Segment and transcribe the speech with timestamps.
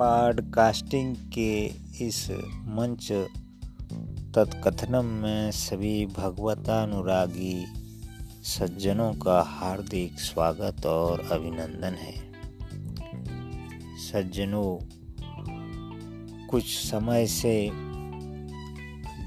[0.00, 1.66] Podcasting के
[2.06, 2.30] इस
[2.64, 3.12] मंच
[4.34, 7.66] तत्कथनम में सभी भगवतानुरागी
[8.42, 12.32] सज्जनों का हार्दिक स्वागत और अभिनंदन है।
[13.96, 14.78] सज्जनों,
[16.46, 17.70] कुछ समय से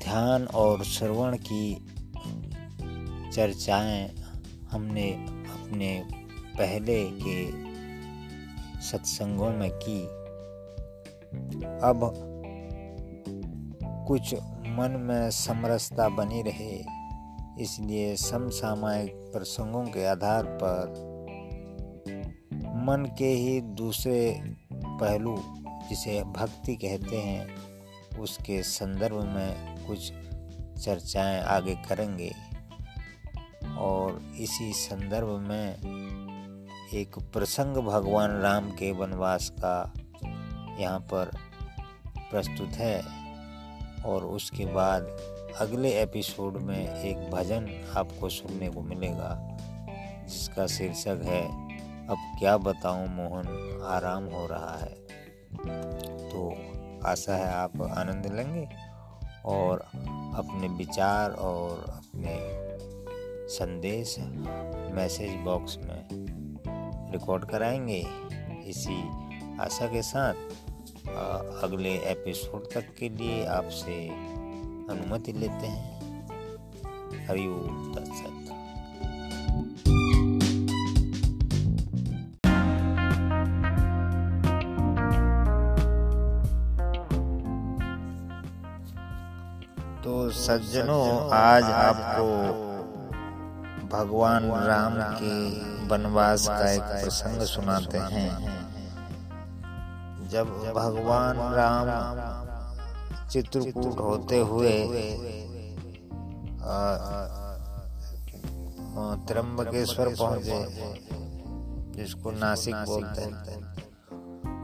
[0.03, 1.76] ध्यान और श्रवण की
[3.31, 4.16] चर्चाएँ
[4.71, 5.12] हमने
[5.52, 6.05] अपने
[6.58, 7.52] पहले के
[8.81, 10.23] सत्संगों में की।
[11.84, 12.30] अब
[14.08, 14.36] कुछ
[14.68, 16.86] मन में समरसता बनी रहे,
[17.64, 21.14] इसलिए समसामयिक प्रसंगों के आधार पर
[22.58, 24.42] मन के ही दूसरे
[24.73, 25.38] पहलू,
[25.90, 27.48] जिसे भक्ति कहते हैं,
[28.20, 30.14] उसके संदर्भ में कुछ
[30.86, 32.31] चर्चाएँ आगे करेंगे।
[33.78, 35.73] और इसी संदर्भ में
[36.94, 39.94] एक प्रसंग भगवान राम के वनवास का
[40.79, 41.31] यहाँ पर
[42.31, 43.02] प्रस्तुत है
[44.05, 45.17] और उसके बाद
[45.59, 49.57] अगले एपिसोड में एक भजन आपको सुनने को मिलेगा,
[50.29, 51.44] जिसका शीर्षक है,
[52.07, 55.03] अब क्या बताऊँ मोहन, आराम हो रहा है।
[56.29, 56.49] तो
[57.05, 58.67] आशा है आप आनंद लेंगे
[59.45, 59.79] और
[60.35, 62.38] अपने विचार और अपने
[63.47, 64.16] संदेश
[64.94, 66.07] मैसेज बॉक्स में
[67.11, 68.05] रिकॉर्ड कराएँगे।
[68.69, 68.97] इसी
[69.61, 70.33] आशा के साथ
[71.64, 74.09] अगले एपिसोड तक के लिए आपसे
[74.94, 75.94] अनुमति लेते हैं।
[77.28, 78.40] हरिओम दर्शक
[90.03, 92.28] तो सज्जनों, आज आपको
[93.88, 95.36] भगवान राम के
[95.88, 98.62] वनवास का एक प्रसंग सुनाते हैं।
[100.34, 101.88] जब भगवान राम
[103.30, 104.72] चित्रकूट होते हुए
[109.28, 110.59] त्र्यंबकेश्वर पहुँचे,
[111.96, 113.34] जिसको नासिक बोलते हैं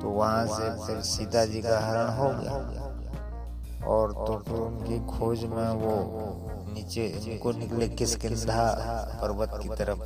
[0.01, 2.55] तो वहाँ से फिर सीता जी का हरण हो गया।
[3.87, 5.93] और तो उनकी खोज में वो
[6.73, 8.65] नीचे, उनको निकले किसकिंधा
[9.21, 9.99] पर्वत की तरफ़।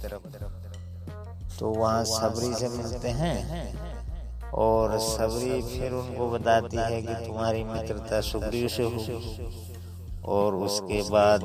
[1.59, 3.92] तो वहाँ सबरी से मिलते हैं।
[4.53, 11.43] और सबरी फिर उनको बताती है कि तुम्हारी मित्रता सुग्रीव से हो और उसके बाद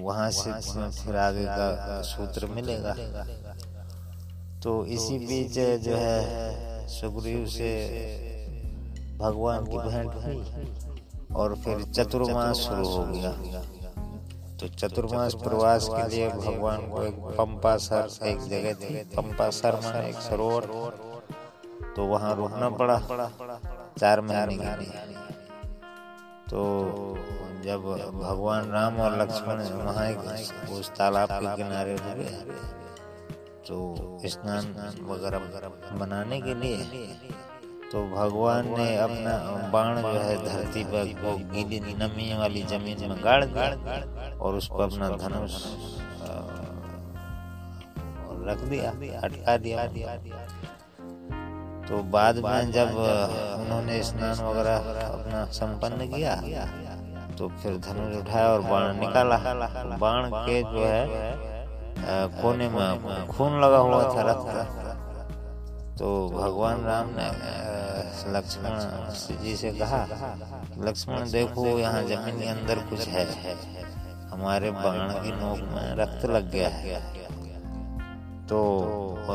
[0.00, 0.52] वहाँ से
[0.90, 2.94] फिर आगे का सूत्र मिलेगा।
[4.62, 7.70] तो इसी बीच जो है सुग्रीव से
[9.18, 13.32] भगवान की भेंट हुई। और फिर चतुर्मास शुरू हो गया।
[14.60, 19.80] तो चतुर्मास प्रवास के लिए भगवान को एक पंपा सर एक जगह थी। पंपा सर
[19.84, 20.68] में एक सरोवर।
[21.96, 22.98] तो वहाँ रुकना पड़ा।
[23.98, 24.92] चार महीने के लिए।
[26.50, 26.60] तो
[27.64, 27.82] जब
[28.14, 32.28] भगवान राम और लक्ष्मण वहाँ एक उस तालाब के किनारे रुके
[33.66, 33.76] तो
[34.26, 34.64] स्नान
[35.10, 35.40] वगैरह
[35.98, 36.78] बनाने के लिए
[37.92, 39.32] तो भगवान ने अपना
[39.72, 41.04] बाण जो है धरती पर
[41.52, 43.68] गीली नमी वाली ज़मीन में गाड़ दिया
[44.36, 45.54] और उस पर अपना धनुष
[48.48, 49.82] रख दिया अटका दिया।
[51.92, 54.76] तो बाद में जब उन्होंने स्नान वगैरह
[55.06, 56.34] अपना संपन्न किया
[57.38, 59.36] तो फिर धनुष उठाया और बाण निकाला।
[60.00, 61.04] बाण के जो है
[62.40, 64.62] कोने में खून लगा हुआ था रखता
[65.98, 67.28] तो भगवान राम ने
[68.36, 68.72] लक्ष्मण
[69.42, 70.02] जी से कहा
[70.88, 73.26] लक्ष्मण देखो यहाँ ज़मीन के अंदर कुछ है।
[74.30, 77.00] हमारे बाण की नोक में रक्त लग गया है।
[78.48, 78.58] तो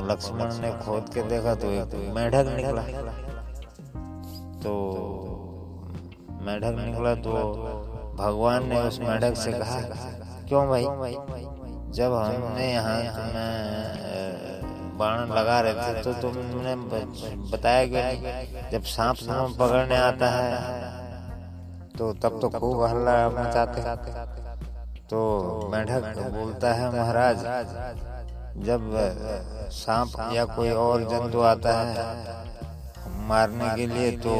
[0.07, 2.81] लक्ष्मण ने खोद के देखा तो एक मेढक निकला।
[4.63, 4.73] तो
[6.41, 7.33] मेढक निकला तो
[8.17, 9.79] भगवान ने उस मेढक से कहा,
[10.47, 10.85] क्यों भाई?
[11.91, 16.75] जब हमने यहाँ तुम्हें बाण लगा रहे थे तो तुमने
[17.51, 20.51] बताया कि जब सांप सांप पकड़ने आता है
[21.97, 23.81] तो तब तो खूब हल्ला मचाते
[25.09, 25.19] तो
[25.71, 27.37] मेढक बोलता है, महाराज
[28.57, 28.81] जब
[29.71, 32.05] सांप या कोई और जंतु आता है
[33.27, 34.33] मारने के लिए तो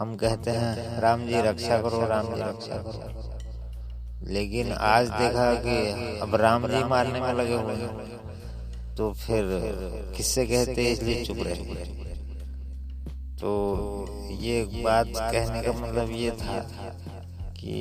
[0.00, 5.76] हम कहते हैं, राम जी रक्षा करो, राम जी रक्षा करो। लेकिन आज देखा कि
[6.22, 9.44] अब राम जी मारने में लगे हुए हैं तो फिर
[10.16, 11.84] किससे कहते इसलिए चुप रहे
[13.40, 13.52] तो
[14.40, 16.58] ये बात कहने का मतलब ये था
[17.56, 17.78] कि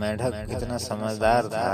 [0.00, 1.72] मेढक कितना समझदार था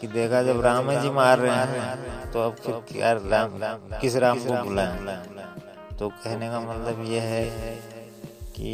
[0.00, 3.58] कि देखा जब राम जी मार रहे हैं तो अब फिर क्या राम,
[4.00, 5.18] किस राम को बुलाएँ?
[5.98, 7.44] तो कहने का मतलब यह है
[8.56, 8.72] कि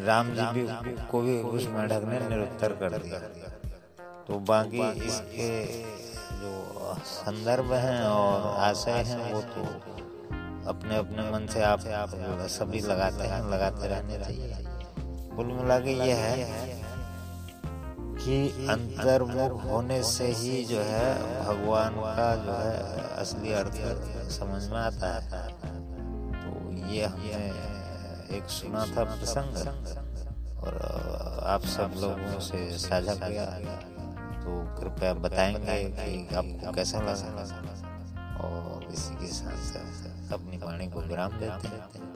[0.00, 0.66] राम जी भी
[1.10, 3.18] को भी उस मेढक ने निरुत्तर कर दिया।
[4.28, 5.50] तो बाकी इसके
[6.36, 9.62] जो संदर्भ हैं और आशय हैं, वो तो
[10.68, 11.80] अपने अपने मन से आप
[12.50, 14.56] सभी लगाते हैं, लगाते रहने चाहिए।
[15.36, 16.34] कुल मिला के ये है
[18.28, 23.74] कि अंतर्मुख होने से ही जो है भगवान का जो है असली अर्थ
[24.30, 25.48] समझ में आता है।
[26.32, 27.66] तो ये हमने
[28.36, 29.56] एक सुना था प्रसंग
[30.58, 30.74] और
[31.46, 33.44] आप सब लोगों से साझा किया।
[34.40, 37.62] तो कृपया बताएँगे कि आपको कैसा लगा।
[38.40, 42.15] और इसी के साथ अपनी वाणी को विराम देते हैं।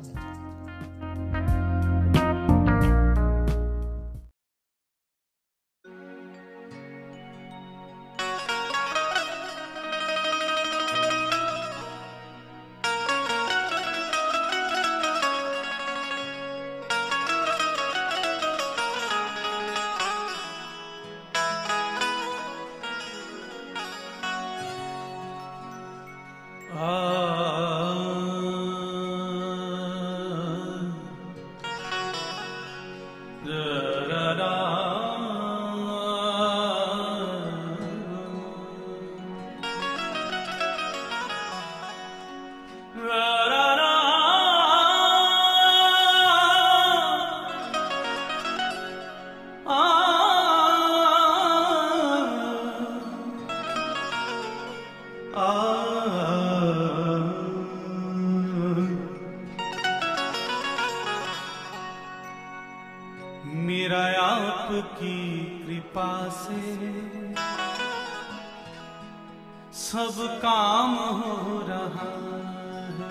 [69.91, 72.11] सब काम हो रहा
[72.97, 73.09] है।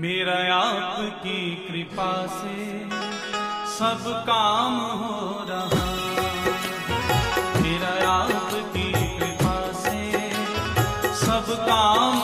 [0.00, 2.56] मेरा आपकी कृपा से
[3.74, 5.86] सब काम हो रहा
[7.62, 10.00] मेरा आपकी कृपा से
[11.24, 12.18] सब काम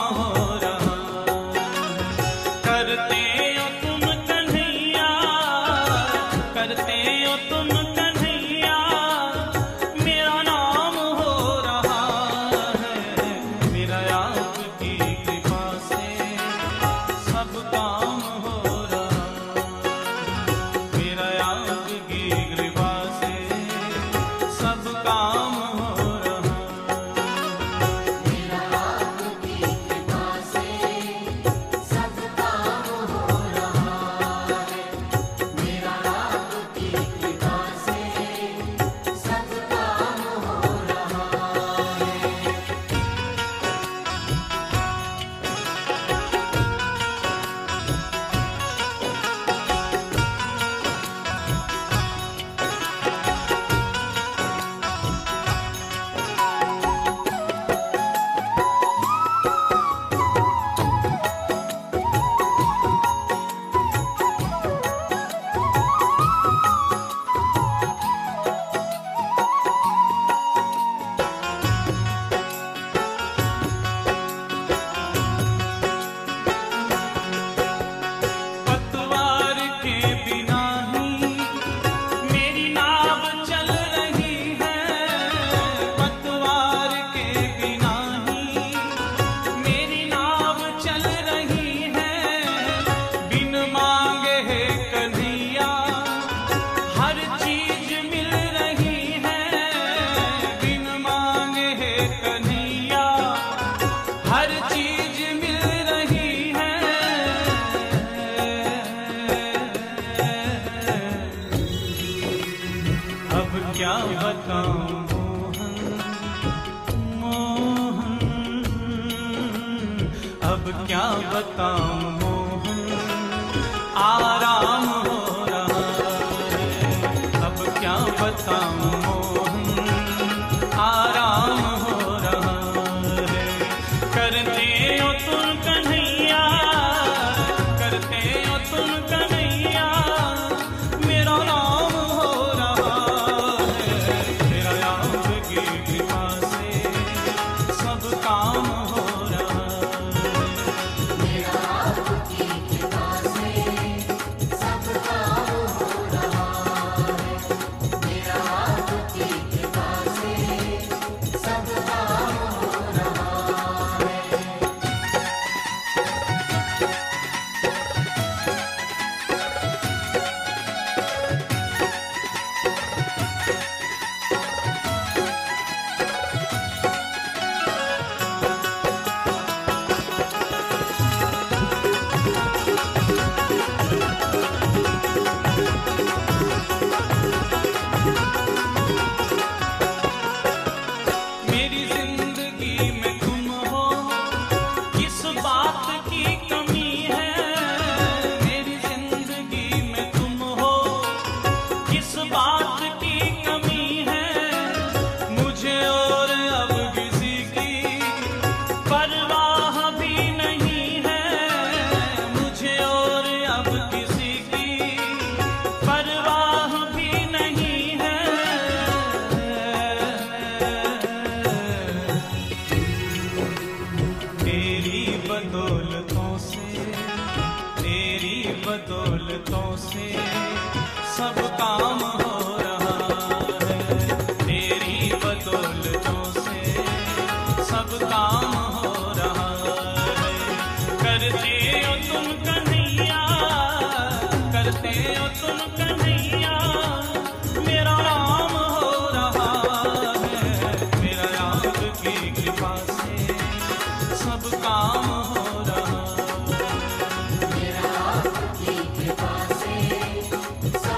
[120.83, 121.02] क्या
[121.33, 122.24] बताऊँ?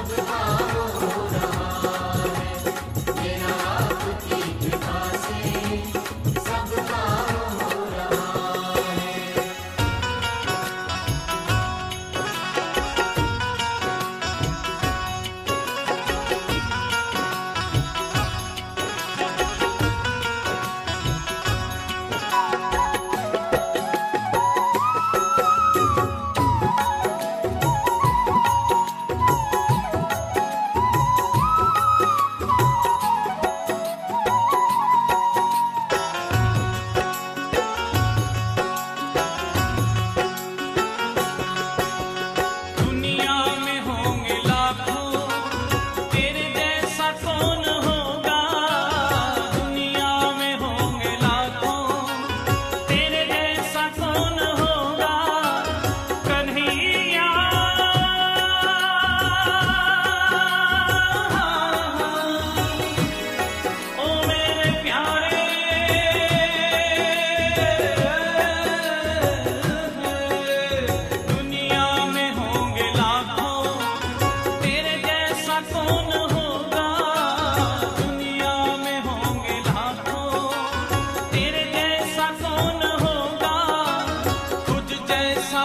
[0.08, 0.45] with my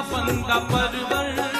[0.09, 1.50] पंगा परवर